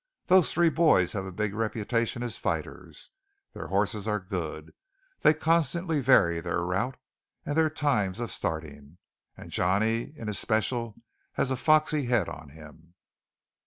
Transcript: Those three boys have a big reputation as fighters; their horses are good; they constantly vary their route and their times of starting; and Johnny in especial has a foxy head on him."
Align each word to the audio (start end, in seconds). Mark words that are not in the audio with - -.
Those 0.25 0.51
three 0.51 0.71
boys 0.71 1.13
have 1.13 1.27
a 1.27 1.31
big 1.31 1.53
reputation 1.53 2.23
as 2.23 2.39
fighters; 2.39 3.11
their 3.53 3.67
horses 3.67 4.07
are 4.07 4.19
good; 4.19 4.73
they 5.19 5.31
constantly 5.31 6.01
vary 6.01 6.39
their 6.41 6.61
route 6.63 6.97
and 7.45 7.55
their 7.55 7.69
times 7.69 8.19
of 8.19 8.31
starting; 8.31 8.97
and 9.37 9.51
Johnny 9.51 10.11
in 10.17 10.27
especial 10.27 10.99
has 11.33 11.51
a 11.51 11.55
foxy 11.55 12.05
head 12.07 12.27
on 12.27 12.49
him." 12.49 12.95